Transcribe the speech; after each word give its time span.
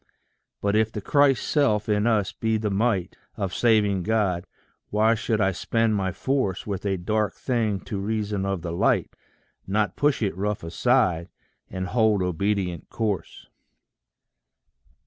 But 0.61 0.75
if 0.75 0.91
the 0.91 0.99
Christ 0.99 1.47
self 1.47 1.87
in 1.87 2.07
us 2.07 2.31
be 2.31 2.57
the 2.57 2.71
might 2.71 3.17
Of 3.37 3.53
saving 3.53 4.01
God, 4.01 4.47
why 4.89 5.13
should 5.13 5.39
I 5.39 5.51
spend 5.51 5.95
my 5.95 6.11
force 6.11 6.65
With 6.65 6.87
a 6.87 6.97
dark 6.97 7.35
thing 7.35 7.79
to 7.81 7.99
reason 7.99 8.43
of 8.43 8.63
the 8.63 8.71
light 8.71 9.15
Not 9.67 9.95
push 9.95 10.23
it 10.23 10.35
rough 10.35 10.63
aside, 10.63 11.29
and 11.69 11.85
hold 11.85 12.23
obedient 12.23 12.89
course? 12.89 13.47